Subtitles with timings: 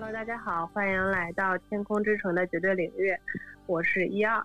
[0.00, 3.12] Hello，大家好，欢迎来到天空之城的绝对领域，
[3.66, 4.40] 我是一二，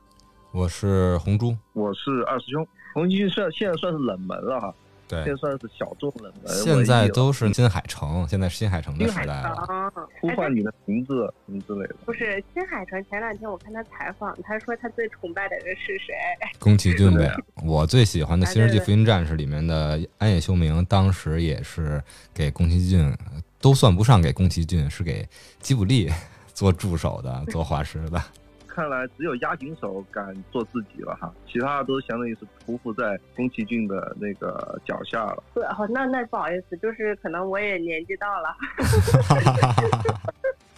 [0.51, 2.67] 我是红珠，我是二师兄。
[2.95, 4.73] 红军算现在算是冷门了哈，
[5.07, 6.51] 对，现在算是小众冷门。
[6.51, 9.93] 现在都是新海诚，现在是新海诚的时代了。
[10.19, 11.95] 呼唤你的名字什么之类的。
[12.03, 16.15] 不是新海诚，前两天我看他采访，他说他最崇拜的人是谁？
[16.57, 17.31] 宫崎骏呗。
[17.63, 23.15] 我最喜欢的《新世纪福音战士》里面的安野秀明，当时也是给宫崎骏，
[23.63, 25.25] 都算不上给宫崎骏，是给
[25.61, 26.11] 吉卜力
[26.53, 28.21] 做助手的， 做画师的。
[28.67, 35.43] 看来只有押井守敢做自己了哈，其他的都相当于是匍匐在宫崎骏的那个脚下了。
[35.53, 38.53] 对，哦，那那不好意思，就是可能我也年纪到了。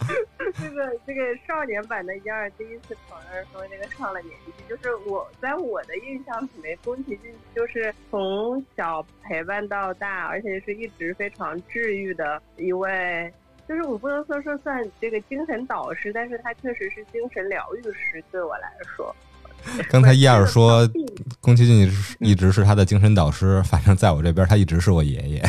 [0.58, 13.32] 这个这个少年版的一二第一次承认说那个上了年纪，就是我在我的印象里面，宫崎骏就是从小陪伴到大，而且是一直非常治愈的一位。
[13.68, 19.14] 就是我不能说说算这个精神导师，但是他确实是精神疗愈师，对我来说。
[19.90, 20.88] 刚才一二说，
[21.40, 25.42] 宫崎骏一直是他的精神导师，反正在我这边，他一直是我爷爷。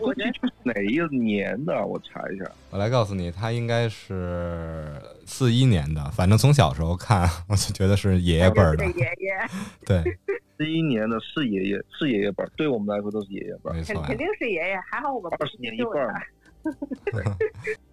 [0.00, 1.86] 我我觉得哪一年的？
[1.86, 2.44] 我查一下。
[2.70, 4.86] 我来告诉你，他应该是
[5.24, 6.04] 四一年的。
[6.10, 8.84] 反正从小时候看，我就觉得是爷爷辈儿的。
[8.84, 9.38] 爷爷。
[9.86, 10.02] 对。
[10.58, 13.74] 四一年的是爷爷，是爷爷辈儿，对我们来说都是爷爷辈儿。
[13.74, 14.02] 没错。
[14.02, 16.12] 肯定是爷爷，还好我们二十年一辈儿。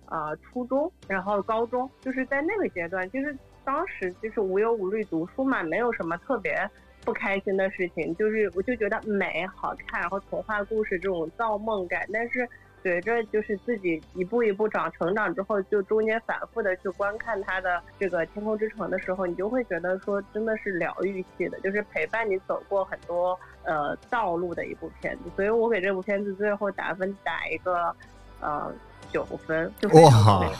[0.05, 6.57] 啊，初中，然后高中，就是在那个阶段，就是当时就是无忧无虑读书嘛，没有什么特别。
[7.05, 12.05] 不开心的事情就是，我就觉得美好看，然后童话故事这种造梦感。
[12.11, 12.49] 但是
[12.81, 25.29] 随着就是自己一步一步长成长之后，就中间反复的去观看他的这个《天空之城》的时候，你就会觉得说真的是疗愈系的，就是陪伴你走过很多呃道路的一部片子。
[25.35, 27.95] 所以我给这部片子最后打分打一个
[28.41, 28.73] 呃
[29.11, 29.71] 九分。
[29.93, 30.51] 哇！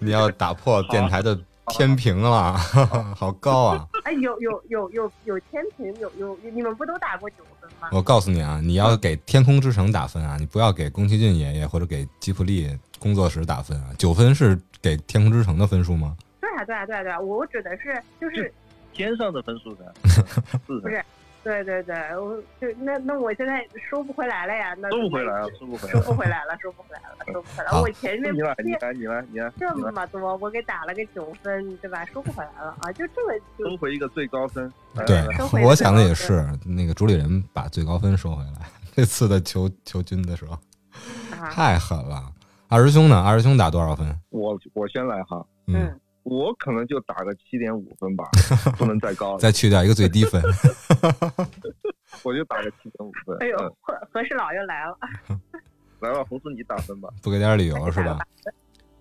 [0.00, 1.38] 你要打破电台的。
[1.70, 2.56] 天平了，
[3.16, 3.86] 好高啊！
[4.04, 7.88] 哎，有有有有有天平，有有你们不都打过九分吗？
[7.92, 13.90] 我告诉你啊，你要给《天空之城》打分啊，你不要给宫崎骏爷爷或者给吉普力工作室打分啊。
[13.98, 16.16] 九分是给《天空之城》的分数吗？
[16.40, 18.52] 对啊，对啊，对啊，对啊，我指的是就是
[18.92, 19.94] 天上的分数的，
[20.66, 21.04] 不是。
[21.44, 27.80] 对对对，我就那那我现在收不回来了呀，那收不回来了，收不回来，收不回来了，收不回来了，收不回来了。
[27.80, 32.04] 我前面你来，你来，你来，你来，这么多，我给打了个九分，对吧？
[32.06, 34.70] 收不回来了啊，就这么收回一个最高分。
[35.06, 35.24] 对，
[35.62, 38.68] 我想的也是，那个主理人把最高分收回来。
[38.94, 40.58] 这次的求求军的时候，
[41.50, 42.32] 太狠了。
[42.68, 43.22] 二师兄呢？
[43.22, 44.20] 二师兄打多少分？
[44.30, 45.98] 我我先来哈，嗯。
[46.28, 48.28] 我可能就打个七点五分吧，
[48.76, 49.38] 不能再高了。
[49.38, 50.42] 再去掉一个最低分，
[52.22, 53.36] 我就打个七点五分。
[53.40, 54.98] 哎呦，和和事佬又来了，
[56.00, 58.18] 来吧，红叔你打分吧，不给点理由是吧？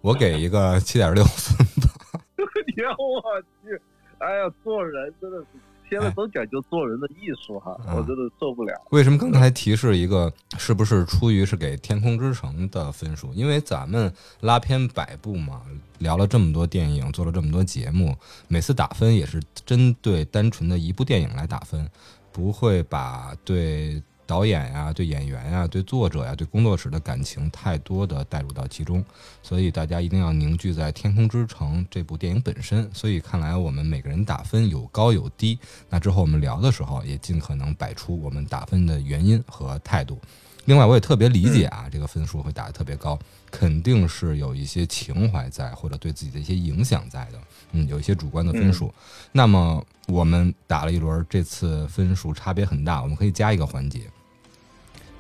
[0.01, 1.91] 我给一个七点六分吧。
[2.38, 3.21] 你我
[3.63, 3.81] 去，
[4.19, 5.47] 哎呀，做人真的是。
[5.90, 8.74] 现在都讲究做人的艺术哈，我真的受不了。
[8.92, 10.31] 为什么刚才提示一个？
[10.58, 13.34] 是不是出于是给《天空之城》的分数？
[13.34, 14.12] 因为咱们
[14.42, 15.62] 拉片百部嘛，
[16.00, 18.16] 聊了这么多电影，做了这么多节目，
[18.48, 21.90] 每次打分也是针对单纯的一部电影来打分，
[22.31, 24.02] 不会把对。
[24.27, 29.03] 导演呀，对演员呀，对作者呀，对工作室的感情太多的带入到其中，
[29.41, 32.88] 所以大家一定要凝聚在《天空之城》这部电影本身。
[32.93, 35.57] 所以看来我们每个人打分有高有低，
[35.89, 40.19] 那之后我们聊的时候也尽可能摆出我们打分的原因和态度。
[40.65, 43.17] 另外，我也特别理解啊，这个分数会打得特别高，
[43.49, 47.39] 肯定是有一些情怀在，或者对自己的一些影响在的。
[47.71, 48.94] 嗯，有一些主观的分数。
[49.31, 54.01] 那么我们打了一轮，这次分数差别很大，我们可以加一个环节。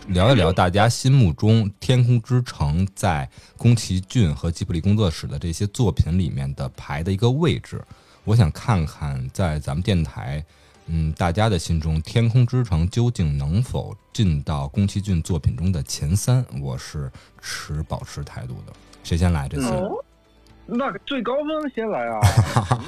[0.07, 7.83] 聊一聊大家心目中《天空之城》在宫崎骏和吉卜力工作室的这些作品里面的排的一个位置。
[8.23, 10.43] 我想看看在咱们电台，
[10.85, 16.45] 嗯，大家的心中，《天空之城》究竟能否进到宫崎骏作品中的前三？
[16.61, 17.11] 我是
[17.41, 18.71] 持保持态度的。
[19.03, 19.67] 谁先来这次？
[20.65, 22.19] 那个最高分先来啊！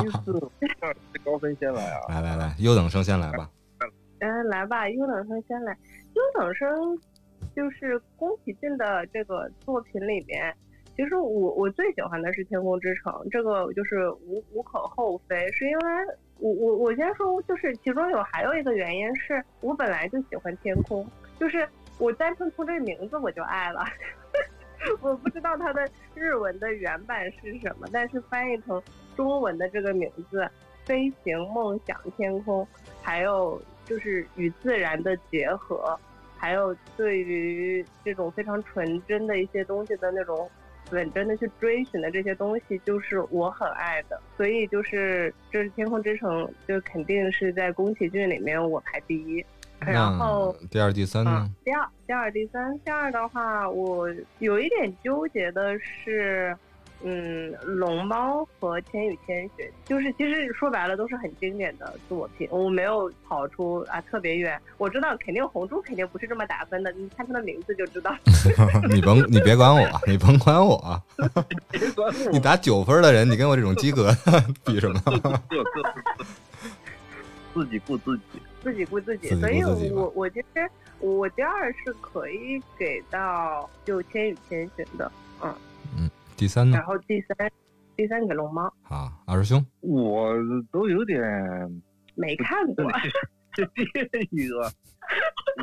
[0.03, 1.99] 意思最高分先来啊！
[2.15, 3.49] 来来来，优等生先来吧。
[4.19, 5.77] 嗯，来吧，优等生先来。
[6.13, 6.67] 优等生。
[7.59, 10.55] 就是宫崎骏的这个作品里面，
[10.95, 15.83] 其实我我最喜欢的是《天空之城》，这个就是无无可厚非，是因为
[16.39, 21.05] 我我我先说，就是其中有还有一个原因是我本来就喜欢天空，
[21.37, 21.67] 就是
[21.97, 23.83] 我单纯从这个名字我就爱了，
[25.03, 25.85] 我不知道它的
[26.15, 28.81] 日文的原版是什么，但是翻译成
[29.17, 30.49] 中文的这个名字
[30.87, 32.65] “飞行梦想天空”，
[33.03, 35.99] 还有就是与自然的结合。
[36.39, 40.49] 还有对于这种非常纯真的一些东西的那种
[40.89, 44.19] 本真的去追寻的这些东西，就是我很爱的。
[44.37, 49.45] 所以就是这是《天空之城》，就肯定是在宫崎骏里面我排第一。
[49.79, 51.49] 然后第二、第三呢？
[51.63, 54.09] 第二、第二、第三，第二的话，我
[54.39, 56.57] 有一点纠结的是。
[57.01, 64.59] 嗯，龙猫和千与千寻，就是其实说白了都是很经典的作品，我没有跑出啊特别远。
[64.77, 68.13] 我知道肯定红猪肯定不是这么打分的，你看它的名字就知道。
[68.91, 71.01] 你甭你别管我，你甭管我。
[72.33, 74.13] 你打九分的人，你跟我这种及格
[74.65, 75.01] 比什么？
[77.53, 79.29] 自己顾自己，自己顾自己。
[79.39, 80.69] 所以我我其实
[80.99, 85.09] 我第二是可以给到就千与千寻的，
[85.41, 85.55] 嗯。
[86.39, 86.77] 第三呢？
[86.77, 87.51] 然后第三，
[87.97, 88.63] 第三给龙猫。
[88.83, 90.33] 啊，二师兄，我
[90.71, 91.21] 都有点
[92.15, 92.89] 没看过
[93.53, 93.81] 这第
[94.31, 94.71] 一个。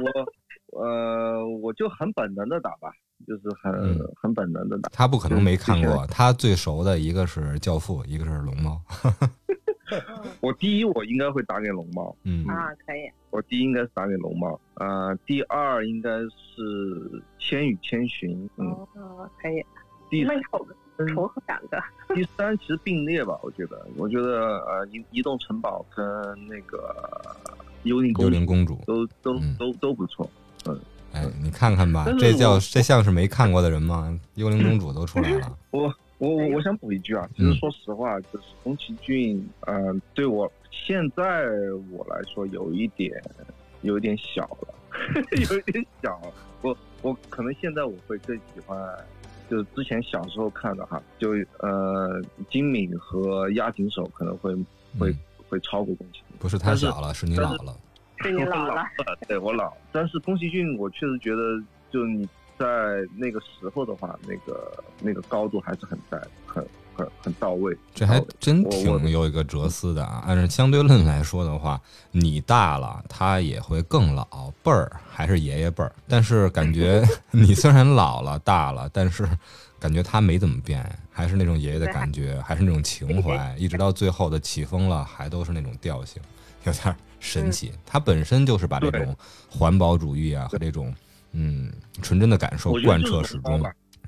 [0.02, 2.93] 我呃，我就很本能的打吧，
[3.26, 3.73] 就是很
[4.20, 4.90] 很本能的打。
[4.93, 8.78] 他不可能没看过，他最熟的一个是《教父》，一个是《龙猫》。
[10.43, 12.14] 我第一，我应该会打给龙猫。
[12.25, 13.11] 嗯啊，可以。
[13.31, 14.61] 我第一应该是打给龙猫。
[14.75, 16.28] 呃，第二应该是
[17.38, 18.46] 《千与千寻》。
[18.56, 18.87] 嗯，
[19.40, 19.64] 可以。
[20.08, 20.67] 第三重
[21.14, 21.82] 合两个，
[22.14, 26.05] 第三其实并列吧，我觉得，我觉得呃，移移动城堡跟
[26.49, 26.94] 那个
[27.82, 30.29] 幽灵幽灵公主都都都都不错，
[30.67, 30.81] 嗯，
[31.12, 34.19] 哎，你看看吧，这叫这像是没看过的人吗？
[34.37, 35.58] 幽灵公主都出来了。
[35.70, 41.44] 我我我我想补一句啊，其实说实话，就是宫崎骏，嗯，对我现在
[41.91, 43.12] 我来说有一点
[43.82, 44.75] 有一点小了，
[45.50, 46.19] 有一点小，
[46.62, 48.79] 我我可能现在我会更喜欢。
[49.51, 52.21] 就之前小时候看的哈，就呃，
[52.51, 54.55] 金敏和押井守可能会
[54.99, 55.15] 会
[55.49, 57.77] 会超过宫崎骏，不是他小了，是你老了，
[58.23, 58.85] 是你老了，
[59.29, 62.29] 对我老，但是宫崎骏我确实觉得，就你
[62.59, 62.67] 在
[63.17, 66.67] 那个时候的话，那个那个高度还是很在，很。
[66.97, 70.25] 很很到位，这还真挺有一个哲思的啊。
[70.27, 75.93] 按照相对论来说的话，你大了，他也会更老，辈儿还是爷爷辈儿。
[76.09, 79.29] 但是感觉 你虽然老了、大了，但是
[79.79, 80.83] 感觉他没怎么变，
[81.13, 86.23] 还是那种爷爷的感觉，还是那种情怀，一直到最后的起风了，还都是那种调性，
[86.65, 87.73] 有点神奇。
[87.85, 89.15] 他本身就是把这种
[89.51, 90.95] 环保主义啊和这种
[91.33, 91.71] 嗯
[92.01, 93.63] 纯真的感受贯彻始终。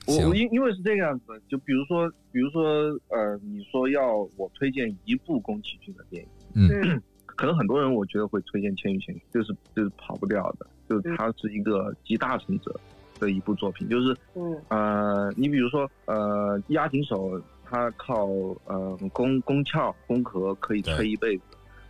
[0.09, 2.63] 我因因为是这个样子，就比如说，比如说，
[3.09, 6.25] 呃，你说要我推荐一部宫崎骏的电
[6.55, 12.75] 影，嗯， 可能很多人我觉得会推荐《千与千寻》，就是就是跑不掉的，就是它是一个集大成者
[13.21, 18.27] 的一部作品，就是，嗯，呃，你比如说，呃，押井守他靠
[18.65, 21.43] 呃宫宫壳宫壳可以吹一辈子，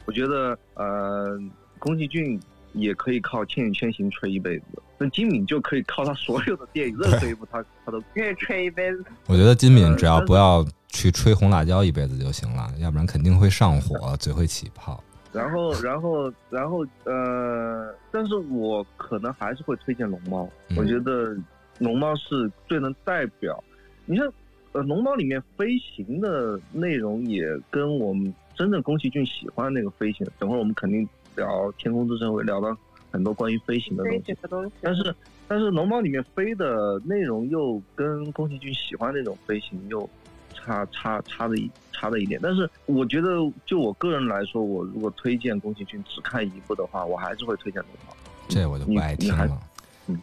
[0.07, 1.39] 我觉得呃
[1.79, 2.41] 宫崎骏。
[2.81, 4.65] 也可以靠《千与千寻》吹一辈子，
[4.99, 9.05] 那金敏就可以靠他所有的电影，任何一部他他都可以吹一辈子。
[9.27, 15.03] 我觉得金敏只要不要去吹红辣椒一辈子就行了，要不然肯定会上火，嘴会起泡。
[15.31, 20.49] 然后，然后，然后，呃，但是我可能还是会推荐龙猫。
[20.75, 21.37] 我觉得
[21.79, 23.63] 龙猫是最能代表。
[24.07, 24.27] 你像，
[24.73, 31.07] 呃，龙猫里面飞行的内容也跟我们真正宫崎骏喜欢那个飞行，等会儿我们肯定。
[31.39, 32.77] 聊天空之城会聊到
[33.11, 34.37] 很多关于飞行的东西，
[34.83, 35.15] 但是
[35.47, 40.09] 但是龙猫里面飞的内容又跟宫崎骏喜欢那种飞行又
[40.53, 42.39] 差差差的一差的一点。
[42.43, 43.29] 但是我觉得
[43.65, 48.15] 就我个人来说，我如果推荐宫崎骏只看一部的话，我还是会推荐龙猫。
[48.49, 49.59] 这我就不爱听了，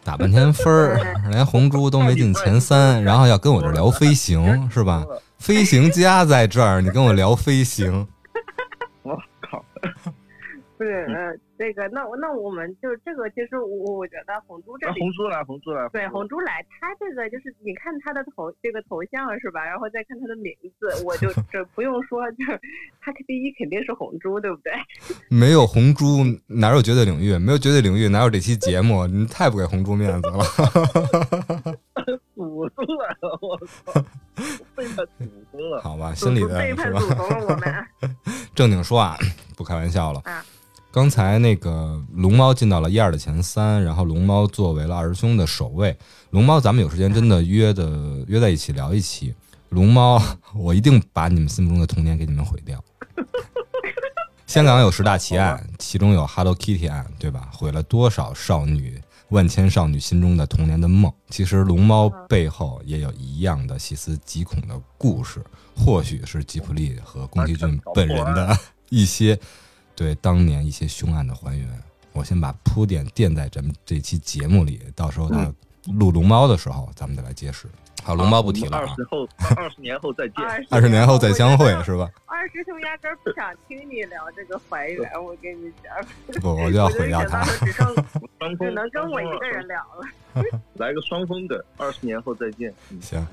[0.03, 5.05] 打半天分儿，连红猪都没进前三，然后要跟我这聊飞行是吧？
[5.39, 8.07] 飞行家在这儿，你跟我聊飞行。
[10.85, 19.65] 不是，呃，这个，那我那我们就这个，其实我我觉得红猪这里，红猪来，红猪来，对，红猪来，他这个就是你看他的头，这个头像是吧？
[19.65, 22.61] 然后再看他的名字，我就 这不用说，就是
[23.01, 24.73] 他第一肯定是红猪，对不对？
[25.27, 27.35] 没有红猪哪有绝对领域？
[27.37, 29.07] 没有绝对领域哪有这期节目？
[29.07, 30.43] 你太不给红猪面子了！
[32.35, 34.03] 祖宗来了，我操！
[34.75, 37.73] 背叛祖宗了，好吧，心里的背叛祖宗了，我们
[38.53, 39.17] 正经说啊，
[39.57, 40.45] 不开玩笑了啊。
[40.95, 45.93] 刚才那个龙猫进到了一二的前三，然后龙猫作为了二师兄的首位。
[46.29, 49.35] 龙猫，咱们有时间真的约的约在一起聊一期。
[49.67, 50.23] 龙猫，
[50.53, 52.81] 我一定把你们心目中的童年给你们毁掉。
[54.47, 57.49] 香港有十大奇案，其中有 Hello Kitty 案，对吧？
[57.51, 58.97] 毁了多少少女、
[59.31, 61.11] 万千少女心中的童年的梦？
[61.29, 65.43] 其实龙猫背后也有一样的细思极恐的故事，
[65.75, 68.57] 或许是吉普力和宫崎骏本人的
[68.89, 69.37] 一些。
[69.95, 71.67] 对当年一些凶案的还原，
[72.11, 75.51] 我先把铺垫垫在咱们这期节目里，到时候他
[75.93, 77.67] 录龙猫的时候，咱们再来揭示。
[78.03, 82.07] 好，龙猫不提了二十后 二十年后再见，二十年后再相会是吧？
[82.27, 86.41] 二师兄压根儿不想听你聊这个还原， 我跟你讲。
[86.41, 87.43] 不，我就要毁掉他。
[87.43, 87.95] 只剩
[88.59, 90.43] 只能跟我一个人聊了。
[90.75, 92.71] 来个双峰的，二十年后再见。
[93.01, 93.25] 行。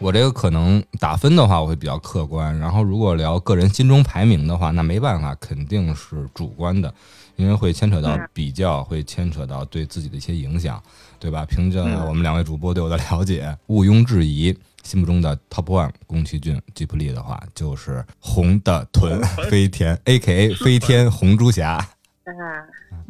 [0.00, 2.58] 我这个可能打分的话，我会比较客观。
[2.58, 6.92] 然后如果聊个人心中排名的话，那没办法，肯定是主观的，
[7.36, 10.82] 因为会牵扯到比较，会牵扯到对自己的一些影响，
[11.18, 11.44] 对吧？
[11.44, 21.86] 凭着我们两位主播对我的了解，毋庸置疑，心目中的 Top One 宫崎骏吉卜力的话，就是红的豚飞天，A.K.A 飞天红猪侠。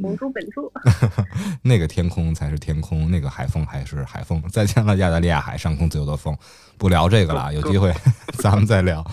[0.00, 0.70] 红猪本猪，
[1.62, 4.42] 那个天空才是天空，那个海风还是海风。
[4.50, 6.37] 再见了，亚大利亚海上空自由的风。
[6.76, 7.94] 不聊这个了，有机会
[8.38, 9.04] 咱们再聊。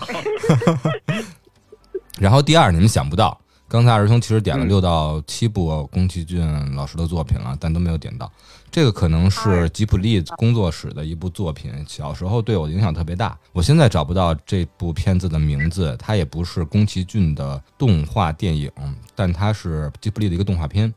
[2.18, 8.30] 然后第二，你们想不到，刚才二师兄其实点了六到七部宫崎骏老师的作品了，但都没有点到。
[8.70, 13.36] 这个可能是吉卜力工作室的一部作品，小时候对我影响特别大。
[13.52, 18.70] 我现在找不到这部片子的名字，它也不是宫崎骏的动画电影，
[19.14, 20.92] 但它是吉卜力的一个动画片，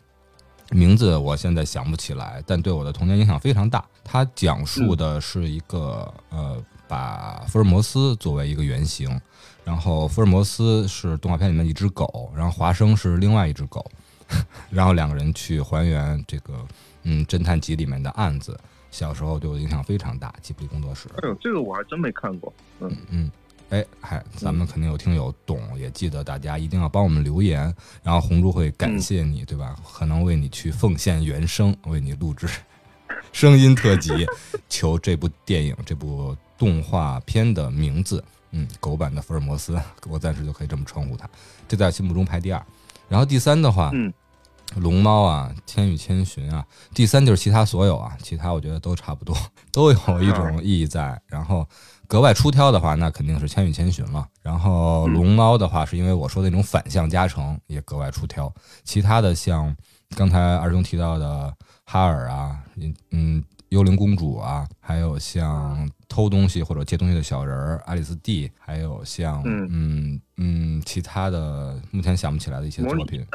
[0.69, 3.83] 名字我现在想不起来，但对我的童年影响非常大。
[4.03, 9.19] 它讲述的是一个呃，把福尔摩斯作为一个原型，
[9.63, 13.89] 然后福尔摩斯是动画片里面一只狗，然后华生是另外一只狗，
[14.69, 16.53] 然后两个人去还原这个。
[17.03, 18.59] 嗯，侦探集里面的案子，
[18.91, 20.33] 小时候对我影响非常大。
[20.41, 22.53] 吉卜力工作室，哎呦，这个我还真没看过。
[22.79, 23.31] 嗯嗯，
[23.69, 29.75] 哎，还咱们肯定有听友懂，也记得大家一定要帮我们留言，然后红猪会感谢你，对吧？
[29.91, 32.47] 可能为你去奉献原声，为你录制
[33.31, 34.11] 声音特辑，
[34.69, 38.23] 求这部电影、这部动画片的名字。
[38.51, 39.79] 嗯，狗版的福尔摩斯，
[40.09, 41.29] 我暂时就可以这么称呼他。
[41.69, 42.61] 这在心目中排第二，
[43.07, 44.13] 然后第三的话，嗯。
[44.75, 49.35] 龙猫啊，千与千寻啊，第三就是其他所有啊，其他我觉得都差不多，
[49.71, 51.19] 都有一种意义在。
[51.27, 51.67] 然后
[52.07, 54.27] 格外出挑的话，那肯定是千与千寻了。
[54.41, 58.53] 然后龙猫的话，是因为我说的那种反向加成也格外出挑。
[58.83, 59.75] 其他的像
[60.15, 61.53] 刚才二中提到的
[61.85, 63.43] 哈尔啊，嗯嗯。
[63.71, 73.25] 幽灵公主啊，还有像偷东西或者借东西的小人儿爱丽丝 D，还有像嗯嗯其他的目前想不起来的一些作品。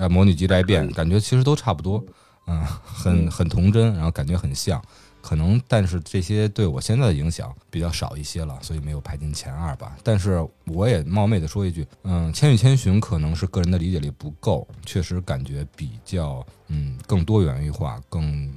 [0.00, 2.04] 啊，魔女机在变，感觉其实都差不多，
[2.48, 4.82] 嗯，很很童真，然后感觉很像，
[5.22, 9.96] 可能但是这些对我现在的影响比较少一些了，所以没有排进前二吧。
[10.02, 18.52] 但是我也冒昧的说一句，嗯，千与千寻可能是个人的理解力不够，确实感觉比较嗯更多元化，更。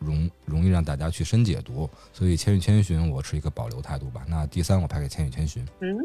[0.00, 4.22] 容容易让大家去深解读，所以《千与千寻》我持一个保留态度吧。
[4.28, 5.64] 那第三我排给《千与千寻》。
[5.80, 5.96] 嗯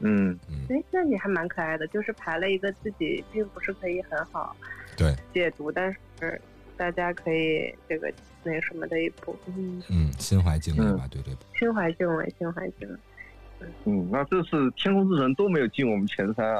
[0.00, 4.56] 嗯嗯，哎，那你还蛮可爱的，就是排了一个自己并不是可以很好
[4.96, 6.40] 对解读，但是
[6.76, 8.12] 大家可以这个
[8.42, 9.38] 那什么的一部。
[9.46, 11.36] 嗯嗯，心怀敬畏吧，对这部。
[11.56, 12.96] 心怀敬畏，心怀敬畏。
[13.84, 16.58] 嗯，那这次《天空之城》都没有进我们前三啊。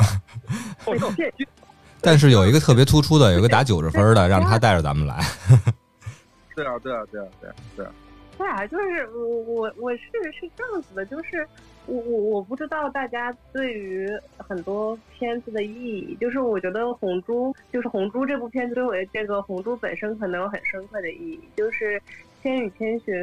[2.02, 5.24] 但是有一个特别突出的，有一个打九十分的， 让他带着咱们来。
[6.60, 7.92] 对啊，对啊，对啊，对啊，对啊，
[8.36, 10.02] 对啊，就是我我我是
[10.32, 11.46] 是这样子的，就是
[11.86, 21.98] 我我我不知道大家对于很多片子的意义，就是我觉得红猪就是红猪这部片子对我这个红猪本身可能有很深刻的意义，就是
[22.42, 23.14] 《千与千寻》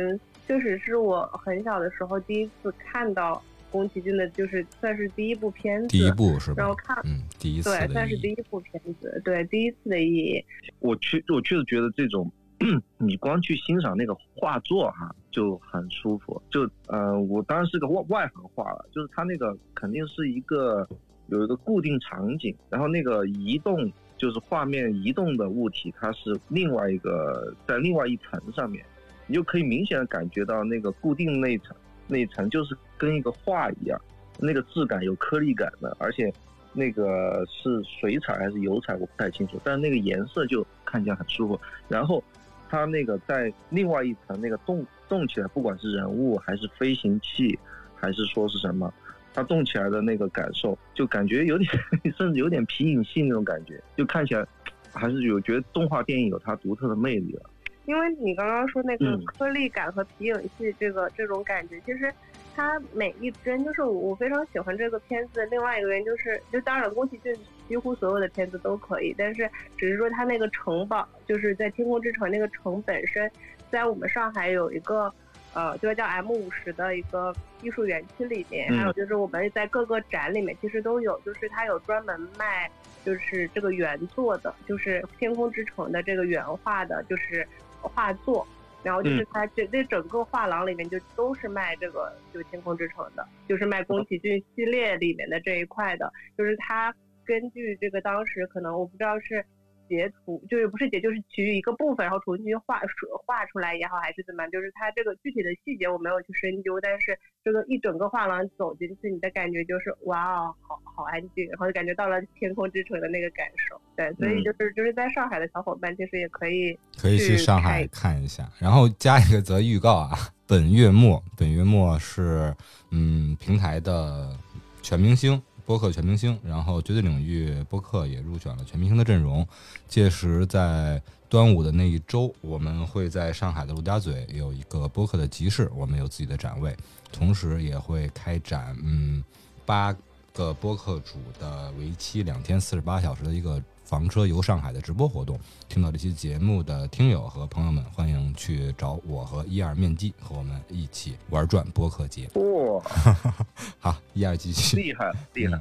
[0.48, 3.40] 确实是我很小的时候第一次看到
[3.72, 6.56] 宫崎骏的，就是算是第一部片子，第一部是吧？
[6.58, 10.44] 然后看，嗯，第一次对，算是第一部片子，对，第一次的意义。
[10.80, 12.32] 我确我确实觉得这种。
[12.98, 16.42] 你光去欣赏那个画作哈，就很舒服。
[16.50, 20.88] 就呃，我当然是个外外行话了，就是它那个肯定是一个
[21.28, 28.84] 有一个固定场景，然后那个移动就是画面移动的物体，它是另外一个在另外一层上面，
[29.28, 31.76] 你就可以明显的感觉到那个固定那一层
[32.08, 34.02] 那一层就是跟一个画一样，
[34.40, 36.34] 那个质感有颗粒感的，而且
[36.74, 42.24] 那个是水彩还是油彩我不太清楚，但是那个颜色就看起来很舒服，然后。
[42.70, 47.58] 它那个在另外一层那个动动起来，不管是人物还是飞行器，
[47.96, 48.94] 还是说是什么，
[49.34, 51.70] 它动起来的那个感受，就感觉有点，
[52.18, 54.46] 甚至有点皮影戏那种感觉，就看起来
[54.94, 57.50] 还是有觉得动画电影有它独特的魅力了。
[57.86, 62.14] 因为你刚刚说那个颗粒感和皮影戏这个这种感觉，其实。
[62.60, 65.46] 它每一帧就是我我非常喜欢这个片子。
[65.52, 67.32] 另外一个原因就是，就当然宫崎骏
[67.68, 73.30] 几乎所有的片子都可以，但是只是说它那个城堡，就是在天空之城那个城本身，
[73.70, 75.14] 在我们上海有一个
[75.54, 82.70] 呃，就是叫 M 五十的一个艺术园区里面，还有就是我们在各个展里面其实都有，就是它有专门卖
[83.04, 87.48] 就是这个原作的，就是《天空之城》的这个原画的，就是
[87.82, 88.48] 画作。
[88.84, 96.94] 然后就是它这这整个画廊里面就都是卖这个就天空之城的，就是卖宫崎骏系列里面的这一块的，就是他
[97.28, 99.46] 根据这个当时可能我不知道是。
[99.90, 102.82] 截图就是不是截，就是取一个部分，然后重新画
[103.26, 104.52] 画出来也好，还是怎么样？
[104.52, 113.80] 就是它这个具体的细节我没有去深究，但是这个一整个画廊走进去，你的感觉就是哇哦，好好安静，然后就感觉到了天空之城的那个感受。
[113.96, 122.54] 对，所以就是就是在上海的小伙伴其实也可以可以去上海看一下，然后加一个则预告啊，本月末本月末是
[122.92, 124.38] 嗯平台的
[124.82, 125.42] 全明星。
[125.68, 129.46] 播客全明星，然后绝对领域播客也入选了全明星的阵容。
[129.86, 136.74] 届时在端午的那一周，我们会在上海的陆家嘴有一个播客的集市，我们有自己的展位，
[137.12, 139.22] 同时也会开展嗯
[139.66, 139.94] 八
[140.32, 143.62] 个播客主的为期两天四十八小时的一个。
[143.88, 145.40] 房车游上海的直播活动，
[145.70, 152.30] 听到这期节目的听友和朋友们，欢迎去找我和一二面基，和我们一起玩转播客节。
[152.34, 152.84] 哇，
[153.80, 155.58] 好，一二继续，厉害厉害！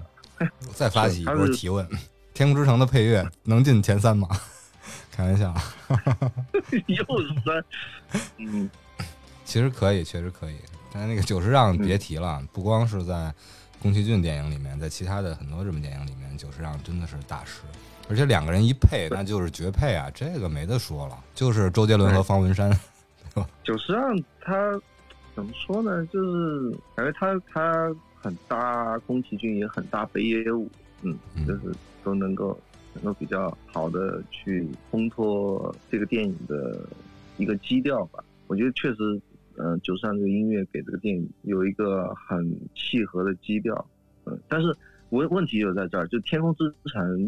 [0.74, 1.86] 再发起一波提问：
[2.34, 4.28] 《天空之城》的配乐能进前三吗？
[5.12, 5.54] 开玩笑，
[6.88, 7.04] 又
[7.44, 7.64] 三，
[8.38, 8.68] 嗯，
[9.44, 10.56] 其实可以，确实可以。
[10.92, 13.32] 但那个九十让别提了，不光是在
[13.80, 17.62] 宫崎骏电影里面，在其他的很多日本电影里面，久石让真的是大师。
[18.08, 20.08] 而且两个人一配，那就是绝配啊！
[20.14, 22.70] 这个没得说了，就是周杰伦和方文山，
[23.34, 23.48] 对吧？
[23.64, 24.80] 久 石让他
[25.34, 26.06] 怎么说呢？
[26.06, 30.70] 就是感觉他他很搭宫崎骏，也很搭北野武，
[31.02, 32.56] 嗯，就是都能够
[32.94, 36.88] 能够比较好的去烘托这个电影的
[37.38, 38.22] 一个基调吧。
[38.46, 39.20] 我觉得确实，
[39.58, 43.86] 嗯，九三这个音乐给这个电影有一个很契合的基调，
[44.24, 44.74] 嗯，但是
[45.10, 47.18] 问问题就在这儿，就《天空之城》。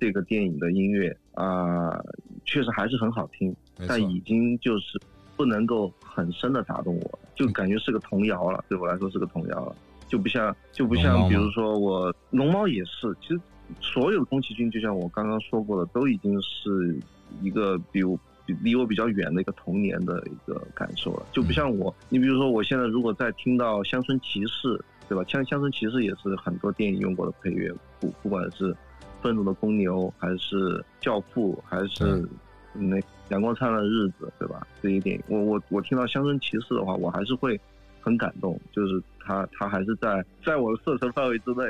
[0.00, 1.98] 这个电影的音乐啊，
[2.44, 3.54] 确实还是很好听，
[3.88, 5.00] 但已经就是
[5.34, 8.62] 不能够很深的打动我，就感觉是个童谣了。
[8.68, 9.74] 对我来说是个童谣了，
[10.06, 13.40] 就不像就不像，比如说我龙猫也是，其实
[13.80, 16.98] 所有宫崎骏，就像我刚刚说过的，都已经是
[17.40, 24.68] 一个比我离我比较远的一个童年的一个感受了，就不像我，你比如说我现在如果在听到《乡村骑士》，
[25.08, 25.24] 对吧？
[25.28, 28.74] 像《乡村骑士》也是很多电影用过的配乐，不不管是。
[29.22, 32.28] 愤怒的公牛，还是教父，还是
[32.74, 34.66] 那阳光灿烂的日子，对吧？
[34.82, 37.58] 这些电影，我我我听到乡村骑士的话，我还是会
[38.02, 41.64] 很感动，就是他他还是在在我的射程范围之内。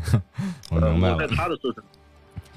[0.72, 1.84] 我明白了，在他的射程，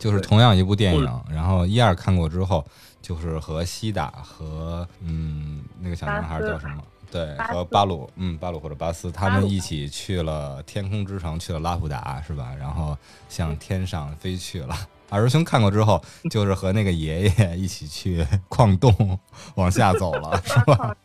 [0.02, 2.66] 就是同样一部电影，然后一二看过之后，
[3.02, 6.84] 就是和西达和嗯那个小男孩叫什么？
[7.12, 12.52] 对，和巴鲁，嗯，巴鲁或者巴斯，他们一起去了天空之城，去了拉普达，是吧？
[12.58, 12.98] 然后
[13.30, 14.76] 向天上飞去了。
[15.12, 19.20] 二师兄看过之后，就是和那个爷爷一起去矿洞
[19.56, 20.96] 往下走了， 是吧？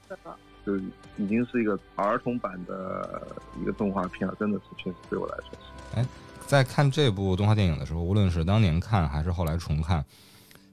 [0.65, 0.77] 就
[1.19, 3.27] 已经是一个儿童版的
[3.61, 6.01] 一个动画片了，真的是，确实对我来说是。
[6.01, 6.07] 哎，
[6.47, 10.05] 在看这部动画电影的时候，无论是当年看还是后来重看。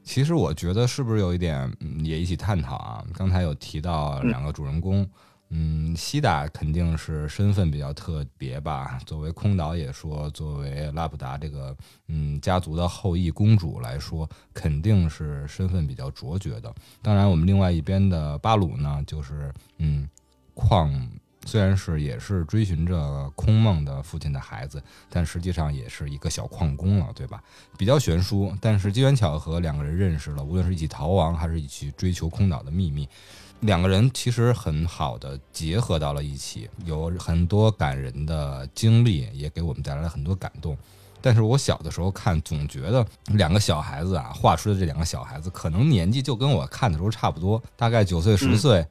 [0.03, 1.71] 其实我觉得是不是有一点
[2.03, 3.03] 也一起探讨啊？
[3.13, 5.07] 刚才有提到两个主人公，
[5.49, 8.99] 嗯，西达肯定是身份比较特别吧。
[9.05, 11.75] 作为空岛也说，作为拉普达这个
[12.07, 16.73] 嗯家族的后裔公主来说，肯定是身份比较卓绝的。
[17.01, 20.07] 当然，我们另外一边的巴鲁呢，就是嗯
[20.53, 20.91] 矿。
[21.53, 27.43] 虽然是也是追寻着空梦的父亲的孩子，但实际上也是一个小矿工了，对吧？
[27.77, 33.07] 比较悬殊，但是机缘巧合，两个人认识了，无论是一起逃亡，还是一起追求空岛的秘密，
[33.59, 40.75] 两个人其实很好的结合到了一起，有很多感人的经历，也给我们带来了很多感动。
[41.21, 48.83] 但是我小的时候看，总觉得两个小孩子啊，画出的这两个小孩子，可能年纪就跟我看的时候差不多，大概九岁十岁，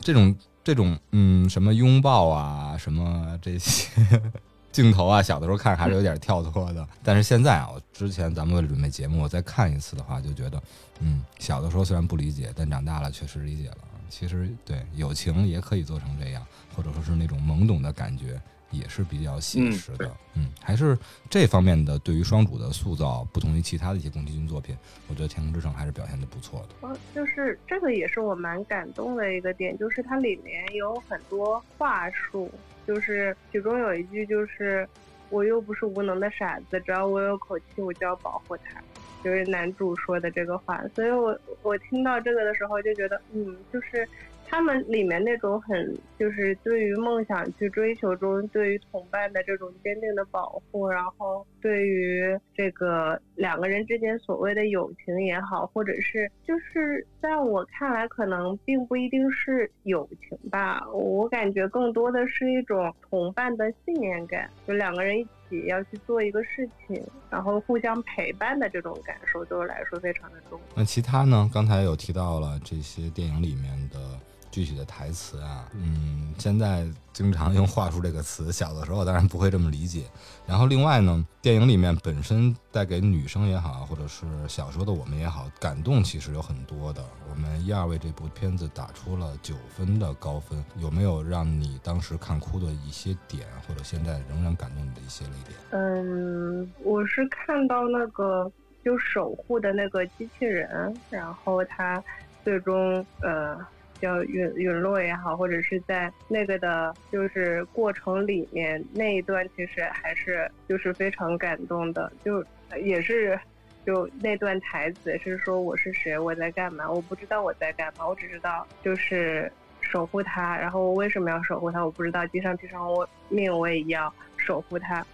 [0.00, 0.34] 这种。
[0.68, 3.88] 这种嗯，什么拥抱啊， 什么这些
[4.70, 6.86] 镜头啊，小的时候看还是有点跳脱的。
[7.02, 10.62] 但是现在啊，我之前咱们为了准备节目，我再看一次的话，就觉得，
[11.00, 13.78] 嗯，小的时候虽然不理解，但长大了确实理解了。
[14.10, 18.38] 其实对友情也可以做成这样，或者说是那种懵懂的感觉。
[18.70, 20.96] 也是比较写实的，嗯，还是
[21.30, 24.76] 这方面的对于双主的塑造，不同于其他的一些宫崎骏作品，
[25.08, 26.68] 我觉得《天空之城》还是表现的不错的。
[26.82, 32.50] 嗯，就是这个也是我蛮感动的一个点，就是它里面有很多话术，
[32.86, 34.86] 就是其中有一句就是
[35.30, 38.82] “我又不是无能的傻子，只要我有口气，我就要保护他”，
[39.24, 40.82] 就是男主说的这个话。
[40.94, 44.06] 所以我我听到这个的时候就觉得，嗯，就是。
[44.50, 52.22] 他们里面那种很就是对于梦想去追求中，对于同伴的这种坚定的保护，然后对于
[52.54, 70.58] 这个两个人之间所谓的友情也好，或者是就是在我看来，可能并不一定是友情吧，我感觉更多的是一种同伴的信念感，就两个人一起要去做一个事情，然后互相陪伴的这种感受，对我来说非常的重。
[70.74, 71.48] 那其他呢？
[71.52, 74.18] 刚才有提到了这些电影里面的。
[74.58, 80.02] 具体的台词啊，嗯，现在经常用“话术”这个词， 小的时候当然不会这么理解。
[80.48, 87.04] 然后另外呢，电影里面本身带给女生也好，或者是小时候的我们也好，感动其实有很多的。
[87.30, 95.56] 我们一二为这部片子打出了九分的高分，有没有让你当时看哭的一些点，或者现在仍然感动你的一些泪点？
[95.70, 98.50] 嗯，我是看到那个
[98.84, 102.02] 就守护的那个机器人，然后他
[102.42, 103.56] 最终呃。
[104.00, 112.44] 叫陨陨落也好，或者是在那个的，就是过程里面那一段，其实还是就是非常感动的，就
[112.82, 113.38] 也是
[113.84, 125.04] 就那段台词是说我是谁，我在干嘛，我不知道我在干嘛，我只知道就是守护他，然后我为什么要守护他，我不知道，地上地上我命我也要守护他。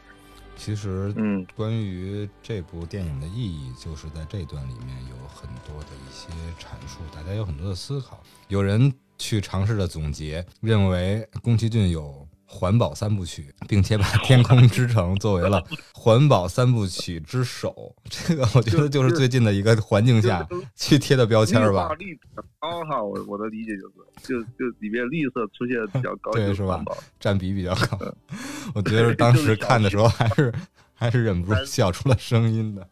[0.56, 6.28] 其实，嗯，关于这部电影的意义，就是在这段里面有很多的一些
[6.58, 8.22] 阐述，大家有很多的思考。
[8.48, 12.26] 有人去尝试着总结，认为宫崎骏有。
[12.46, 15.60] 环保三部曲，并且把《天空之城》作为了
[15.92, 21.92] 环保三部曲之首， 这个我觉得就是最近的一个环境下去贴的标签吧。
[21.94, 22.16] 绿
[22.60, 26.84] 高哈，我我的理解就是，就就里面绿色出现的比较高，对是吧？
[27.18, 27.98] 占比比较高。
[28.72, 30.54] 我觉得当时看的时候还是
[30.94, 32.88] 还是忍不住笑出了声音的。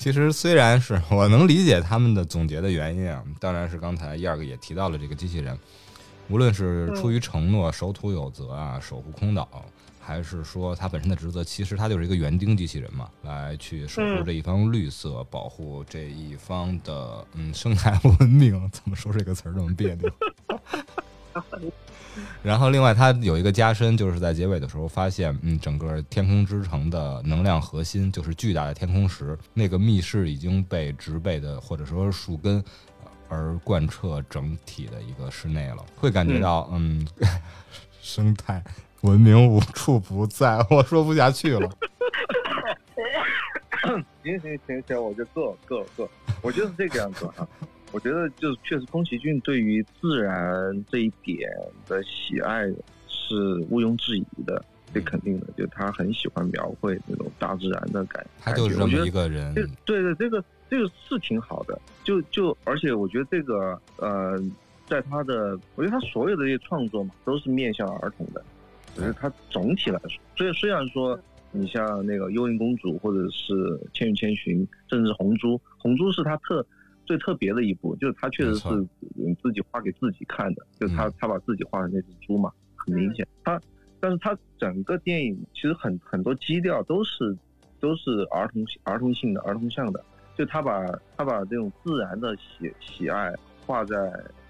[0.00, 5.54] 其实虽然是我能理解他们的总结的原因啊，当然是刚才一二个也提到了这个机器人。
[6.30, 9.46] 无论是出于承诺守土有责啊，守护空岛，
[10.00, 18.70] 还是说它本身的职责，其实它就是一个园丁机器人嘛，来去守护这一方绿色，保护这一方的嗯生态文明。
[18.72, 20.10] 怎么说这个词儿这么别扭？
[22.42, 32.62] 然后另外它有一个加深，就是在结尾的时候发现，嗯，整个天空之城的能量核心就是巨大的天空石，那个密室已经被植被的或者说树根。
[33.32, 37.06] 而贯彻整体的一个室内了，会感觉到嗯，
[38.02, 38.60] 生态
[39.02, 40.58] 文明无处不在。
[40.68, 41.70] 我说不下去了。
[44.24, 46.10] 行行行行，我就够够够，
[46.42, 47.46] 我就是这个样子啊。
[47.92, 51.50] 我觉得就是确实，宫崎骏对于自然这一点
[51.86, 52.66] 的喜爱
[53.08, 53.34] 是
[53.68, 55.46] 毋庸置疑的，这肯定的。
[55.56, 59.54] 就他很喜欢描绘那种大自然的感，他就是这么一个人。
[59.84, 60.44] 对对，这个。
[60.70, 64.40] 这个是挺好的，就就而且我觉得这个呃，
[64.86, 68.40] 在他的，我觉得他所有的这些创作嘛，都是面向儿童的。
[68.94, 71.18] 只是他总体来说，所以虽然说
[71.50, 73.52] 你像那个《幽灵公主》或者是
[73.92, 76.64] 《千与千寻》，甚至《红猪》，《红猪》是他特
[77.10, 78.86] 最特别的一部，就是他确实是
[79.42, 83.26] 自己画给自己看的，就他他把自己画的那只猪嘛，很明显。
[83.42, 83.60] 他，
[83.98, 87.36] 但是他整个电影其实很很多基调都是
[87.80, 90.04] 都是儿童儿童性的儿童向的。
[90.38, 93.34] 就他把他把这种自然的喜喜爱
[93.66, 93.96] 画在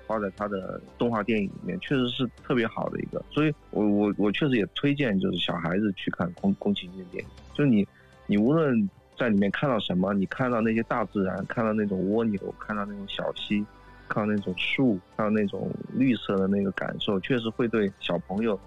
[0.06, 3.24] 画在他的动画电影里面，确实是特别好的一个。
[3.30, 7.30] 所以，我我我确实也推荐，就是小孩子去看宫宫崎骏的电影。
[7.54, 7.88] 就你
[8.26, 8.86] 你无论
[9.20, 13.62] 在里面看到什么，你看到那些大自然，看到那种蜗牛，看到那种小溪，
[14.08, 18.58] 看到那种树，看到那种绿色的那个感受，确实会对小朋友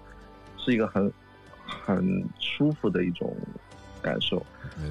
[0.56, 1.12] 是一个很
[1.66, 3.36] 很舒服的一种
[4.00, 4.40] 感受。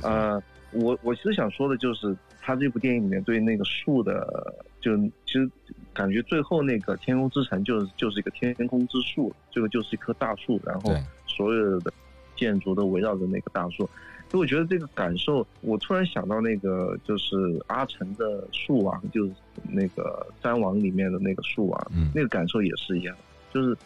[0.02, 0.44] 呃。
[0.76, 5.48] 我我其实想说的就是，他这部电影里面对那个树的，就其实
[5.94, 10.92] 感觉最后那个天空之城就是就是一个天空之树，这个就是一棵大树，然后
[11.28, 11.94] 所有的
[12.36, 13.88] 建筑都围绕着那个大树，
[14.34, 17.36] 所以我觉得这个感受，我突然想到那个就是
[17.68, 19.32] 阿城的树王，就是
[19.70, 23.16] 那个三王里面的那个树王，那个感受也是一样，
[23.54, 23.78] 就是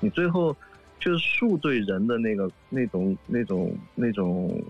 [0.00, 0.54] 你最后。
[0.98, 4.62] 就是树对人的那个那种那种那种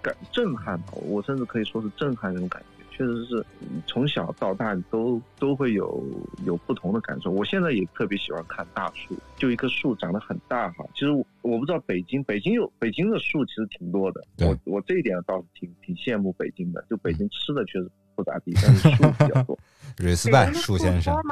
[0.00, 3.42] 感震撼吧，我甚至可以说是震撼那种感觉，确实是
[3.86, 6.04] 从小到大都都会有
[6.44, 7.30] 有不同的感受。
[7.30, 10.84] 我现在也特别喜欢看大树，就一棵树长得很大哈。
[10.92, 11.10] 其实
[11.40, 16.84] 我不知道北京，北京有北京的树其实挺多的，我我这一点倒是挺挺羡慕北京的。
[16.90, 19.58] 就北京吃的确实不咋地，但是树比较多。
[19.96, 21.16] 瑞斯拜树先生。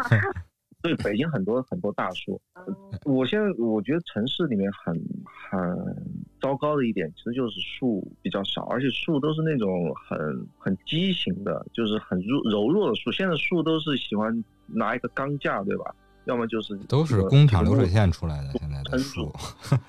[0.80, 2.40] 对，北京很多很多大树。
[3.04, 4.94] 我现在我觉得城市里面很
[5.50, 5.76] 很
[6.40, 10.18] 糟糕的一点其实就是树比较少，而且树都是那种很
[10.58, 13.10] 很畸形的，就是很柔柔弱的树。
[13.12, 15.94] 现在树都是喜欢拿一个钢架，对吧？
[16.24, 18.52] 要么就是都是工厂流水线出来的。
[18.58, 19.32] 现在的树，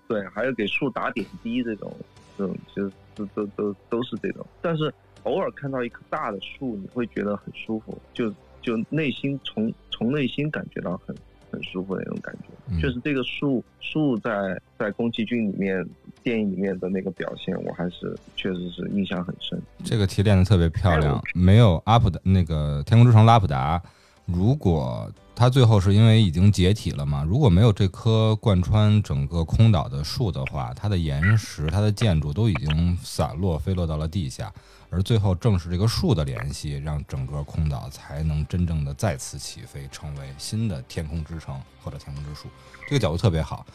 [0.08, 1.94] 对，还有给树打点滴这种，
[2.38, 4.46] 这种其实都都都都是这种。
[4.62, 11.14] 但是偶尔看到一棵大的树，你会觉得很舒服，就就内心从从内心感觉到很
[11.52, 12.82] 很舒服的那种感觉。
[12.82, 14.32] 就是这个树树在
[14.78, 15.86] 在宫崎骏里面
[16.24, 19.62] 电影里面的那个表现，我还是确实是印象很深。
[19.84, 23.82] 这个提炼的特别漂亮，没有阿普的那个天空之城拉普达，
[24.26, 25.12] 如果。
[25.36, 27.24] 它最后是因为已经解体了嘛？
[27.24, 34.52] 如果没有这棵贯穿整个空岛的树的话，它的岩石、它的建筑都已经散落飞落到了地下。
[34.89, 42.47] 而最后正是这个树的联系，让整个空岛才能真正的再次起飞，成为新的天空之城或者天空之树。
[42.88, 43.65] 这个角度特别好。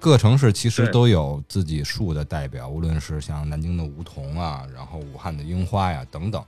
[0.00, 6.44] 各城市其实都有自己树的代表，无论是像南京的梧桐啊，然后武汉的樱花呀等等。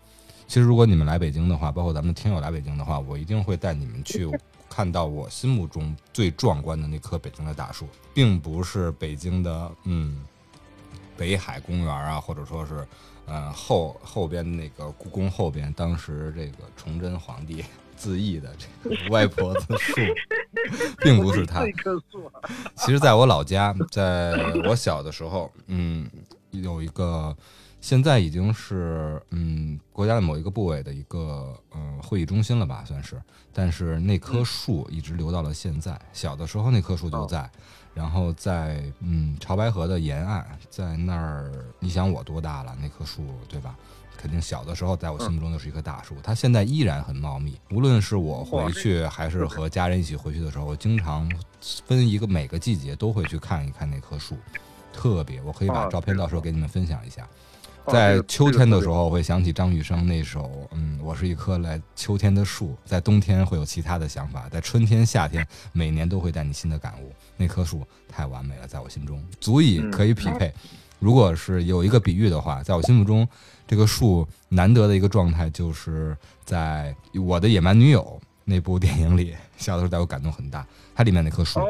[0.47, 4.29] 其实如果你们来北京的话，包括咱们听友来北京的话，我一定会带你们去。
[4.69, 10.23] 看到我心目中最壮观的那棵北京的大树，并不是北京的嗯
[11.17, 12.87] 北海公园啊，或者说是
[13.27, 17.65] 呃后后边那个故宫后边，当时这个崇祯皇帝
[17.97, 19.95] 自缢的这个外婆子树，
[21.03, 21.65] 并不是它。
[22.77, 24.33] 其实，在我老家，在
[24.65, 26.09] 我小的时候，嗯，
[26.51, 27.37] 有一个。
[27.79, 33.23] 现在已经是嗯国家的某一个部委的一个嗯会议中心了吧，算是。
[33.53, 35.97] 但是那棵树一直留到了现在。
[36.13, 37.49] 小的时候那棵树就在，
[37.97, 42.77] 然后在嗯潮白河的沿岸，在那儿，你想我多大了？
[42.79, 43.75] 那棵树对吧？
[44.19, 46.15] 肯定小的时候在我心目中就是一棵大树。
[46.23, 47.59] 它现在依然很茂密。
[47.71, 51.31] 无论是我回去还是和家人一起回去的时候，我经常
[51.87, 54.37] 分一个每个季节都会去看一看那棵树，
[54.93, 55.41] 特别。
[55.43, 57.27] 我可以把照片到时候给你们分享一下。
[57.89, 62.71] 在秋天的时候，我会想起张雨生那首《嗯，我是一棵来秋天的树》。
[62.85, 67.13] 在冬天会有其他的想法，在春天、夏天，每年都会带你新的感悟。
[67.37, 70.53] 那棵树太完美了，在我心中足以可以匹配。
[70.99, 73.27] 如果是有一个比喻的话，在我心目中，
[73.67, 80.65] 这个树难得的一个状态，就是在《我的野蛮女友》那部电影里，小的时候带我感动很大。
[80.95, 81.61] 它里面那棵树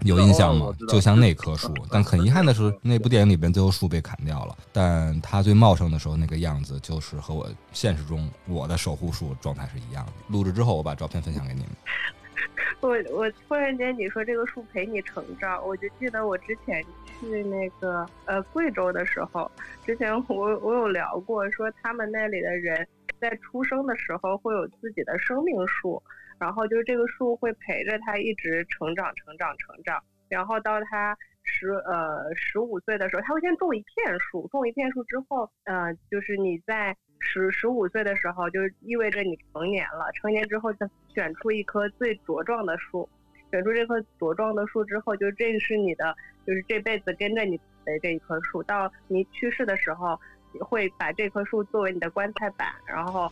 [0.00, 0.74] 有印象吗？
[0.88, 4.56] 就像那棵树，但很遗憾的是，那部电影里边最后树被砍掉了。
[4.72, 10.12] 但它最茂盛的时候那个样子，就是和我现实中我的守护树状态是一样的。
[10.28, 11.68] 录制之后，我把照片分享给你们。
[12.80, 16.82] 我我突然间你说这个树陪你成长，我就记得我之前
[17.20, 19.50] 去那个呃贵州的时候，
[19.84, 22.88] 之前我我有聊过，说他们那里的人
[23.20, 26.02] 在出生的时候会有自己的生命树。
[26.38, 40.10] 然后就是这个树会陪着他一直成长、成长、成长，然后到他十呃十五岁的时候，他会先种一片树，种一片树之后，呃，就是你在十十五岁的时候，就意味着你成年了。
[40.14, 43.06] 成年之后再选出一棵最茁壮的树，
[43.50, 50.18] 选出这棵茁壮的树之后，就这是你的，就是这辈子跟着你的这一棵树，到你去世的时候，
[50.58, 53.30] 会把这棵树作为你的棺材板，然后。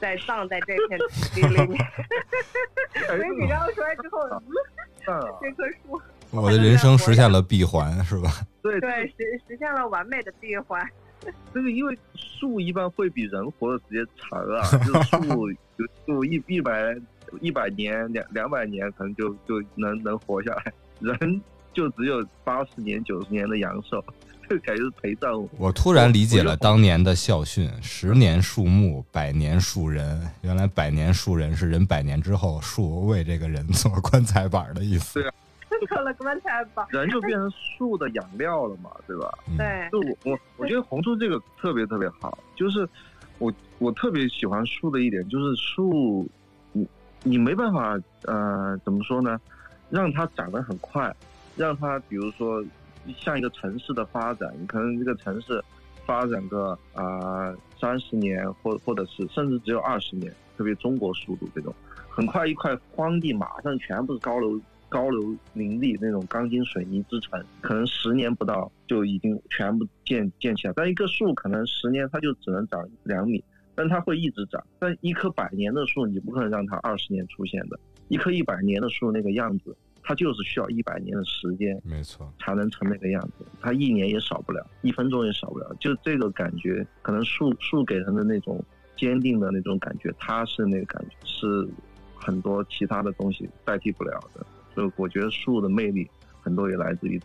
[0.00, 1.78] 再葬在这片土地里面，
[3.06, 4.18] 所以你刚刚说完之后，
[5.40, 8.28] 这棵树，我的人生实现了闭环，是吧？
[8.60, 10.86] 对对，实实现了完美的闭环。
[11.54, 15.48] 这个因为树一般会比人活的时间长啊，就树
[16.04, 16.94] 树一一百
[17.40, 21.40] 一百年两两百年可能就就能能活下来，人
[21.72, 24.04] 就只有八十年九十年的阳寿。
[24.48, 25.48] 这感觉是陪葬我。
[25.58, 30.20] 我突然理解了当年的校训：十年树木，百年树人。
[30.42, 35.22] 原来百年树人是人百年之后，树为这个人做棺材板的意思。
[35.22, 35.34] 对啊，
[35.88, 39.38] 做了棺材板，人就变成树的养料了嘛，对吧？
[39.56, 39.88] 对。
[39.90, 42.88] 就我我我觉得红树这个特别特别好，就是
[43.38, 46.28] 我我特别喜欢树的一点就是树，
[46.72, 46.86] 你
[47.22, 49.40] 你没办法呃怎么说呢，
[49.90, 51.14] 让它长得很快，
[51.56, 52.62] 让它比如说。
[53.18, 55.62] 像一个城市的发展，你可能这个城市
[56.06, 61.74] 发展个啊三十年，或或者是甚至只有二十年，特别中国速度这种，
[62.08, 70.72] 很快一块荒地马上全部是高楼高楼林立那种钢筋水泥之城，可能十年不到就已经全部建建起来。
[70.76, 73.42] 但一棵树可能十年它就只能长两米，
[73.74, 74.64] 但它会一直长。
[74.78, 79.76] 但一棵百年的树你不可能让它二十年出现的，一棵一百年的树那个样子。
[80.04, 83.44] 它就是需要一百年的时间，没错，才能成那个样子。
[83.60, 85.74] 它一年也少不了，一分钟也少不了。
[85.80, 88.62] 就这个感觉，可能树树给人的那种
[88.96, 91.66] 坚定的那种感觉，它是那个感觉，是
[92.14, 94.46] 很多其他的东西代替不了的。
[94.74, 96.08] 所以我觉得树的魅力
[96.42, 97.18] 很多也来自于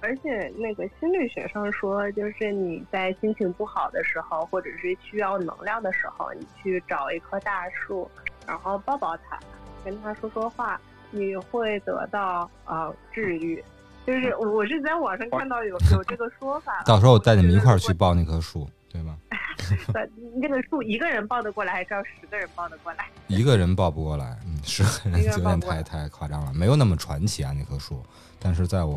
[0.00, 8.06] 而且那个心理学上说，就是你在心情不好的时候，或者是需要能量的时候，你去找一棵大树，
[8.46, 9.40] 然后抱抱它，
[9.82, 10.78] 跟它说说话，
[11.14, 13.62] 你会得到呃治愈。
[14.06, 19.16] 就是我是在网上看到有 有这个说法，到时候我带你们一块儿去抱那棵树，对吗？
[19.94, 20.10] 对？
[20.36, 23.06] 那个树一个人抱得过来，还是要十个人抱得过来？
[23.28, 28.04] 一个人抱不过来，嗯，十个人有点太太夸张了，没有那么传奇啊那棵树。
[28.38, 28.94] 但是在我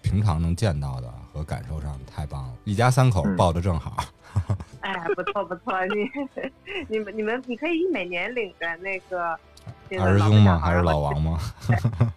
[0.00, 4.02] 平常能见到的和感受上，太棒了，一家三口抱的正好。
[4.80, 6.10] 哎，不错不错，你
[6.88, 9.38] 你们你们你可以每年领着那个
[9.98, 10.58] 二师兄吗？
[10.58, 11.38] 还是老王吗？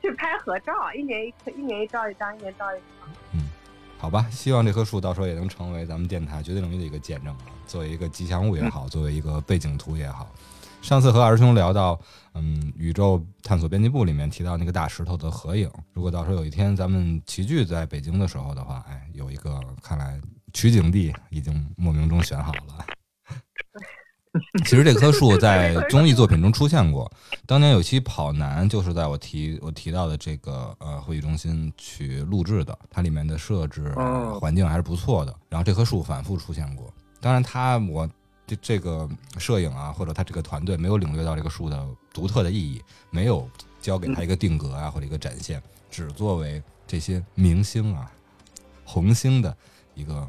[0.00, 3.08] 去拍合照，一年一一年一照一张，一年照一张。
[3.32, 3.48] 嗯，
[3.98, 10.28] 好吧，希望这棵树到时候也能成为咱们电台绝对领域的一个见证啊，作为一个吉祥物也好， 作为一个背景图也好。
[10.80, 11.98] 上次和二师兄聊到，
[12.34, 15.70] 嗯，宇宙探索编辑部里面提到那个大石头的合影。
[15.92, 20.20] 如果到时候有一天咱们齐聚在北京的时候的话，哎，有一个看来
[20.52, 22.84] 取景地已经莫名中选好了。
[24.64, 27.10] 其实这棵树在综艺作品中出现过，
[27.46, 33.92] 当年有期跑男就是在我提我提到的这个呃会议中心去录制的，它里面的设置
[34.40, 35.34] 环境还是不错的。
[35.48, 38.08] 然后这棵树反复出现过，当然它我。
[38.44, 43.48] 这这个摄影啊，或者他这个团队没有领略到这个树的独特的意义，没有
[43.80, 48.10] 交给他一个定格啊，或者一个展现，只作为这些明星啊、
[48.84, 49.56] 红星的
[49.94, 50.28] 一个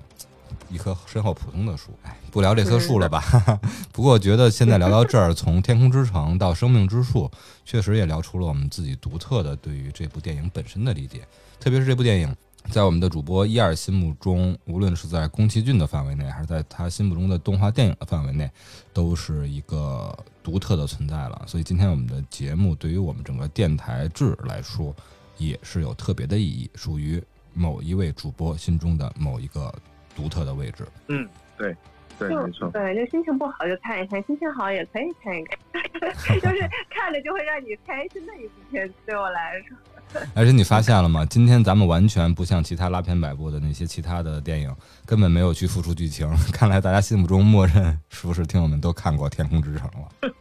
[0.69, 1.91] 一棵身后普通的树。
[2.03, 3.23] 哎，不聊这棵树了吧？
[3.91, 7.29] 不过我觉得现在聊到这儿，从天空之城到生命之树，
[7.65, 11.27] 确实也聊出了我们自己独特的对于这部电影本身的理解，
[11.59, 12.35] 特别是这部电影。
[12.71, 18.49] 在我们的主播一二心目中，无论是在宫崎骏的范围内，还是在他心目中的动画电影的范围内，
[18.93, 21.41] 都是一个独特的存在了。
[21.45, 24.95] 所以今天我们的节目对于我们整个电台制来说，
[25.37, 27.21] 也是有特别的意义，属于
[27.53, 29.69] 某一位主播心中的某一个
[30.15, 30.85] 独特的位置。
[31.07, 31.75] 嗯，对，
[32.17, 32.69] 对，没错。
[32.69, 35.59] 对，就心情不好就看一看，心情好也可以看一看，
[36.39, 39.77] 就是看着就会让你开心的一部片子，对我来说。
[40.35, 41.25] 而且你发现了吗？
[41.25, 44.71] 今天咱们完全不像其他拉片百部的那些其他的电影，
[45.07, 46.29] 根本没有去付出剧情。
[46.53, 50.33] 看来大家心目中默认是不是听友们都看过《天空之城》了？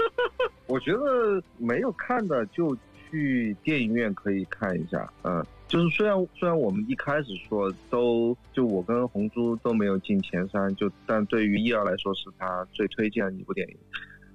[0.67, 2.77] 我觉得没有看的就
[3.11, 5.11] 去电影院可以看一下。
[5.23, 13.77] 嗯，就是虽然虽然我们一开始说都就我跟红珠都没有进前三，就但对于一儿来说是他最推荐的一部电影。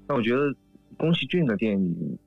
[0.08, 0.52] 但我觉得
[0.98, 2.20] 宫崎骏的电影。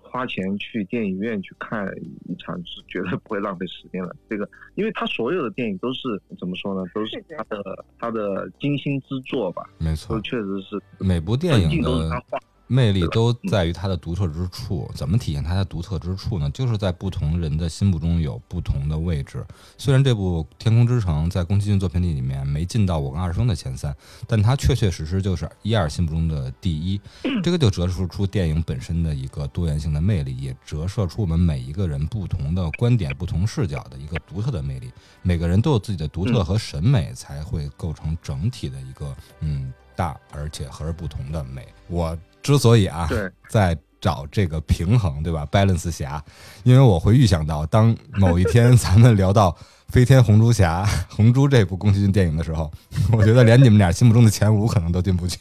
[0.00, 1.90] 花钱去电影院去看
[2.28, 4.14] 一场是绝对不会浪费时间的。
[4.28, 6.00] 这个，因为他所有的电影都是
[6.38, 6.84] 怎么说呢？
[6.94, 9.66] 都是他的他的精心之作吧？
[9.78, 12.22] 没错，确实是每部电影的。
[12.72, 14.90] 魅力都在于它的独特之处。
[14.94, 16.48] 怎么体现它的独特之处呢？
[16.50, 19.44] 就是在不同人的心目中有不同的位置。
[19.76, 23.94] 虽然这部《天空之城》在宫崎骏作品里里面没进到我跟二生的前三，
[24.26, 26.98] 但它确确实实就是一二心目中的第一。
[27.42, 34.90] 这个就折射出电影本身的一个多元性的魅力，也折射出我们每一个人不同的观点、不同视角的一个独特的魅力。
[35.20, 41.66] 每个人都有自己的独特和审美，才会构成整体的一个嗯大而且和而不同的美。
[41.88, 42.16] 我。
[42.42, 43.08] 之所以啊，
[43.48, 46.20] 在找这个平衡，对吧？balance 侠，
[46.64, 49.52] 因为我会预想到，当某一天咱们聊到
[49.86, 52.68] 《飞天红猪侠》《红猪》这部宫崎骏电影的时候，
[53.12, 55.38] 我觉得连你们俩心目中的前五可能都进不去。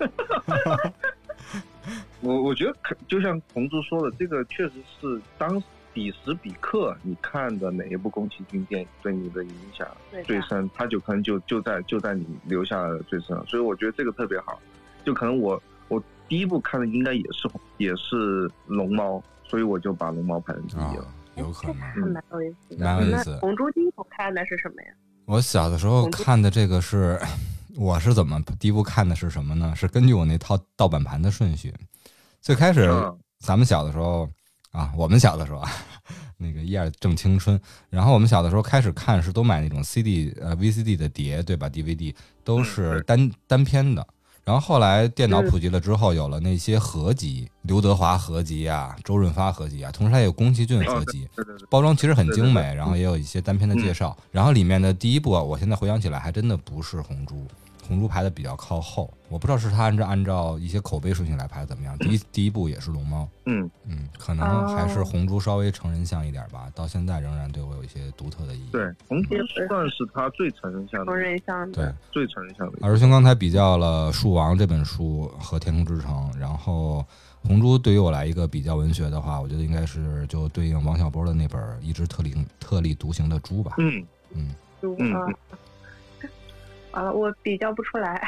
[2.20, 9.86] 我我觉得可，就像红猪说的，这个确实是当彼时彼刻你看的哪一部宫崎骏电影对你的影响
[10.24, 14.60] 最深，他就可能就就在就在你留下最深，所以我觉得这个特别好。
[15.04, 21.06] 就可能我我第一部看的应该也是也是龙猫，所以我就把龙猫排成第一了。
[21.36, 23.36] 有可能，蛮有意思，蛮有意思。
[23.38, 24.88] 红猪第一部看的是什么呀？
[25.24, 27.18] 我小的时候看的这个是，
[27.76, 29.72] 我是怎么第一部看的是什么呢？
[29.74, 31.74] 是根据我那套盗版盘的顺序。
[32.40, 32.90] 最开始
[33.38, 34.28] 咱们小的时候
[34.72, 35.70] 啊，我们小的时候啊，
[36.38, 37.58] 那个一二正青春，
[37.88, 44.06] 然后我们小的时候开始看是都买那种 CD 呃 VCD 的碟，对吧？DVD 都是单单片的。
[44.44, 51.28] 然后后来电脑普及了之后，有了那些合集，刘德华合集啊，周润发合集啊，同时还有宫崎骏合集，
[51.70, 54.16] 包装其实很精美，然后也有一些单片的介绍。
[54.32, 57.36] 然后里面的第一部，我现在回想起来还真的不是《红猪》，
[57.86, 61.98] 红猪排的比较靠后，我不知道是他按照按照一些口碑顺序来排怎么样。
[61.98, 68.68] 第一第一部也是龙猫，嗯嗯，可能还是红猪稍微成人像一点吧，到现在仍然对我有一些独特的意义。
[68.70, 69.34] 对，红猪
[69.68, 72.78] 算是他最成人像的，成人像对最成人像的。
[72.80, 77.04] 二师兄刚才比较了《树王》这本书和《天空之城》，然后
[77.42, 83.74] 红猪对于我来一个比较文学的话，我觉得应该是就对应王小波的那本《一只特立特立独行的猪》吧。
[83.78, 85.26] 嗯嗯猪啊。
[86.92, 88.20] 完了，我比较不出来，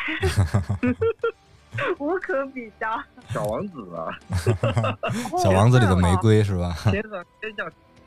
[1.99, 2.87] 无可比较。
[3.31, 4.09] 小王子啊，
[5.43, 6.75] 小王子里的玫瑰是吧？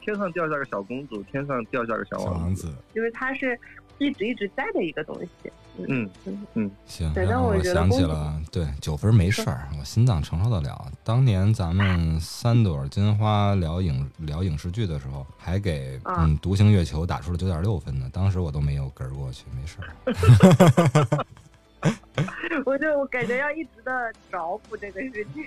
[0.08, 3.60] 天上掉下个小公主，天上掉下个小王子，因为它是
[3.98, 5.52] 一直一直在的一个东西。
[5.86, 7.14] 嗯嗯嗯，行。
[7.14, 10.90] 然后我想起了，对九分没事儿，我心脏承受得了。
[11.04, 18.10] 当年咱们三朵金花聊影聊影视剧的时候，还给嗯《独行月球》打出了九点六分呢。
[18.14, 21.26] 当时我都没有跟过去，没事儿。
[22.66, 25.46] 我就我感觉要一直的找补这个事情。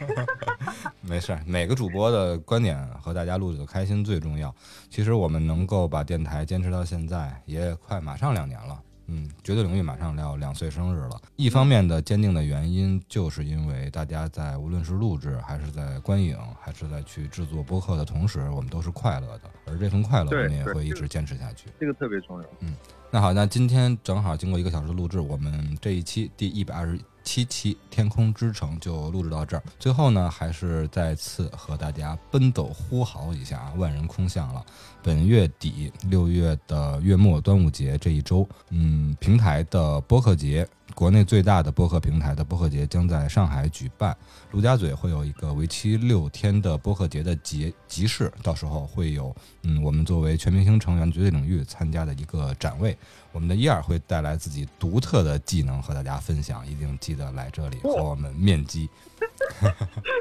[1.03, 4.55] 没事，每个主播的观点和大家录的开心最重要。
[4.89, 8.81] 其实我们能够把电台坚持到现在，也快马上两年了。
[9.13, 11.21] 嗯，绝对领域马上要两岁生日了。
[11.35, 19.51] 一方面的坚定的原因，就是因为大家在无论是录制，还是在观影，还是在去制作播客的同时，我们都是快乐的。
[19.67, 21.67] 而这份快乐，我们也会一直坚持下去。
[21.81, 22.49] 这个特别重要。
[22.61, 22.73] 嗯，
[23.11, 29.63] 那好，那今天正好经过一个小时的录制，我们这一期第一百二十七期《天空之城》就录制到这儿。
[29.79, 34.65] 最后呢，还是再次和大家奔走呼号一下啊，万人空巷了。
[35.03, 44.16] 本月底六月的月末端午节这一周，嗯，平台的播客节，国内最大的播客平台的播客节将在上海举办。
[44.51, 52.96] 陆家嘴会有一个为期六天的播客节的集集市，到时候会有嗯，我们作为全明星成员绝对领域参加的一个展位。
[53.32, 58.90] 我们的伊尔会带来自己独特的技能和大家分享，一定记得来这里和我们面基。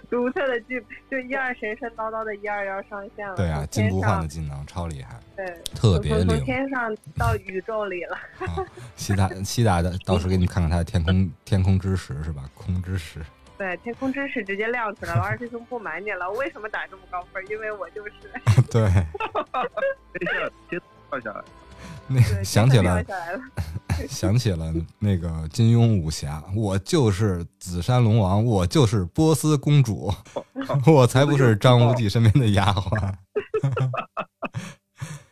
[0.10, 3.36] 独特的技，就一二神神叨叨的一二要上线了。
[3.36, 5.20] 对啊，金不换的技能超厉害。
[5.36, 5.46] 对，
[5.76, 6.28] 特别灵。
[6.28, 8.18] 从天上到宇宙里了。
[8.96, 12.44] 西达 西达的，到时候给你们看看他的天空天空之石是吧？
[12.54, 13.20] 空之石。
[13.58, 15.22] 对，天空之石直接亮出来了。
[15.22, 17.46] 二师兄不瞒你了，为什么打这么高分？
[17.50, 18.12] 因为我就是。
[18.72, 18.82] 对。
[20.14, 21.44] 等一下，天掉下来。
[22.10, 23.04] 那 想起了，
[24.10, 30.14] 想起了那个金庸武侠，我就是紫山龙王，我就是波斯公主，
[30.88, 33.14] 我才不是张无忌身边的丫鬟。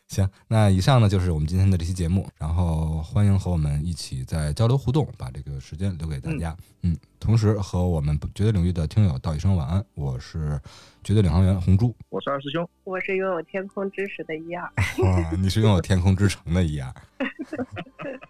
[0.07, 6.55] 行，那以上呢就是我们今天的这期节目，然后欢迎和我们一起在交流互动，把这个时间留给大家。
[6.83, 9.83] 嗯，同时和我们绝对领域的听友道一声晚安。
[9.95, 10.59] 我是
[11.03, 14.63] 绝对领航员红珠，我是二师兄，我是拥有天空知识的一二。
[14.99, 16.93] 哇，你是拥有天空之城的一二。